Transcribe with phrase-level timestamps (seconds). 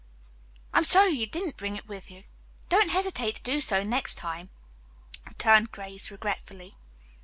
[0.73, 2.23] "I'm sorry you didn't bring it with you.
[2.69, 4.49] Don't hesitate to do so next time,"
[5.27, 6.75] returned Grace regretfully.